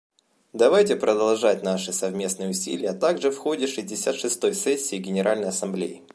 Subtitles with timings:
[0.51, 6.01] Давайте продолжать наши совместные усилия также в ходе шестьдесят шестой сессии Генеральной Ассамблеи.